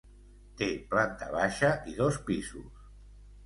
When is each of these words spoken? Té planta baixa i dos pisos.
Té 0.61 0.69
planta 0.93 1.29
baixa 1.37 1.71
i 1.95 1.95
dos 2.03 2.21
pisos. 2.33 2.93